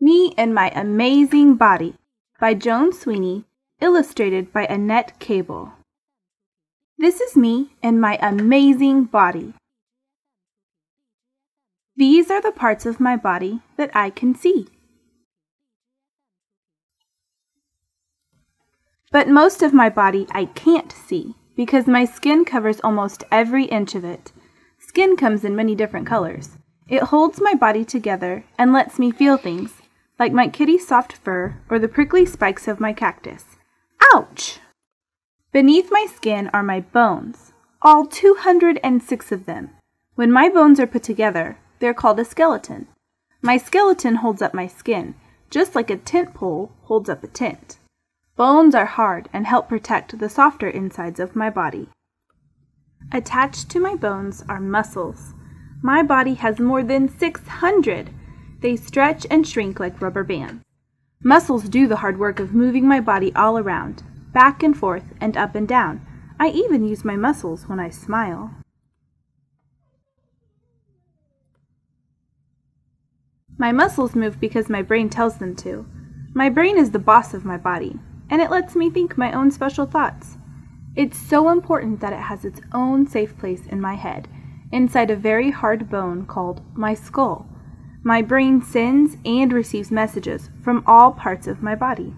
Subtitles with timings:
[0.00, 1.96] Me and My Amazing Body
[2.38, 3.46] by Joan Sweeney,
[3.80, 5.72] illustrated by Annette Cable.
[6.96, 9.54] This is me and my amazing body.
[11.96, 14.68] These are the parts of my body that I can see.
[19.10, 23.96] But most of my body I can't see because my skin covers almost every inch
[23.96, 24.30] of it.
[24.78, 26.50] Skin comes in many different colors.
[26.86, 29.77] It holds my body together and lets me feel things
[30.18, 33.56] like my kitty's soft fur or the prickly spikes of my cactus.
[34.14, 34.58] Ouch!
[35.52, 39.70] Beneath my skin are my bones, all 206 of them.
[40.14, 42.88] When my bones are put together, they're called a skeleton.
[43.40, 45.14] My skeleton holds up my skin,
[45.50, 47.78] just like a tent pole holds up a tent.
[48.36, 51.88] Bones are hard and help protect the softer insides of my body.
[53.12, 55.34] Attached to my bones are muscles.
[55.82, 58.10] My body has more than 600.
[58.60, 60.64] They stretch and shrink like rubber bands.
[61.22, 65.36] Muscles do the hard work of moving my body all around, back and forth, and
[65.36, 66.04] up and down.
[66.40, 68.54] I even use my muscles when I smile.
[73.56, 75.86] My muscles move because my brain tells them to.
[76.34, 77.98] My brain is the boss of my body,
[78.30, 80.36] and it lets me think my own special thoughts.
[80.94, 84.28] It's so important that it has its own safe place in my head,
[84.70, 87.48] inside a very hard bone called my skull.
[88.02, 92.14] My brain sends and receives messages from all parts of my body.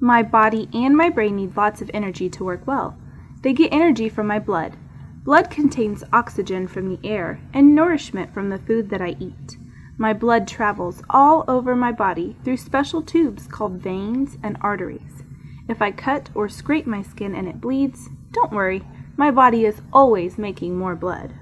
[0.00, 2.98] My body and my brain need lots of energy to work well.
[3.42, 4.76] They get energy from my blood.
[5.22, 9.56] Blood contains oxygen from the air and nourishment from the food that I eat.
[9.96, 15.22] My blood travels all over my body through special tubes called veins and arteries.
[15.68, 18.82] If I cut or scrape my skin and it bleeds, don't worry,
[19.16, 21.34] my body is always making more blood.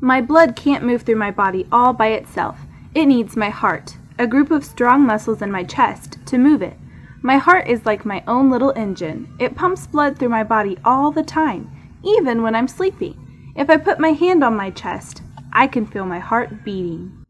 [0.00, 2.58] My blood can't move through my body all by itself.
[2.94, 6.76] It needs my heart, a group of strong muscles in my chest, to move it.
[7.22, 9.34] My heart is like my own little engine.
[9.38, 11.70] It pumps blood through my body all the time,
[12.04, 13.16] even when I'm sleepy.
[13.54, 17.24] If I put my hand on my chest, I can feel my heart beating.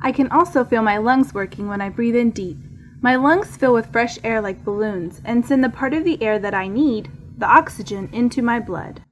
[0.00, 2.58] I can also feel my lungs working when I breathe in deep.
[3.00, 6.40] My lungs fill with fresh air like balloons and send the part of the air
[6.40, 9.02] that I need, the oxygen, into my blood.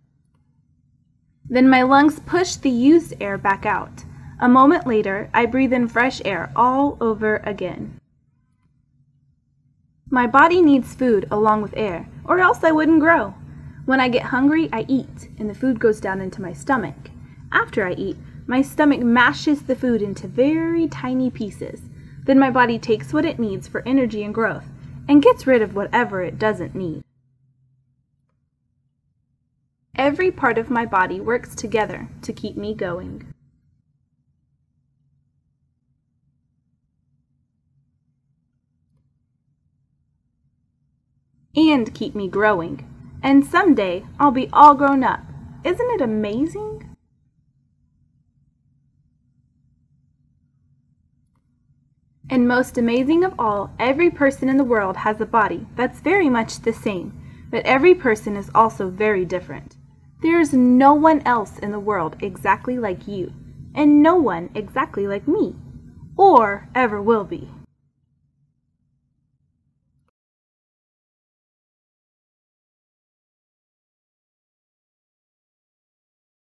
[1.53, 4.05] Then my lungs push the used air back out.
[4.39, 7.99] A moment later, I breathe in fresh air all over again.
[10.09, 13.35] My body needs food along with air, or else I wouldn't grow.
[13.85, 17.11] When I get hungry, I eat, and the food goes down into my stomach.
[17.53, 21.81] After I eat, my stomach mashes the food into very tiny pieces.
[22.27, 24.67] Then my body takes what it needs for energy and growth,
[25.09, 27.03] and gets rid of whatever it doesn't need.
[30.01, 33.35] Every part of my body works together to keep me going.
[41.55, 42.89] And keep me growing.
[43.23, 45.21] And someday I'll be all grown up.
[45.65, 46.97] Isn't it amazing?
[52.31, 56.31] And most amazing of all, every person in the world has a body that's very
[56.31, 57.13] much the same,
[57.51, 59.77] but every person is also very different.
[60.23, 63.33] There is no one else in the world exactly like you,
[63.75, 65.57] and no one exactly like me,
[66.15, 67.49] or ever will be.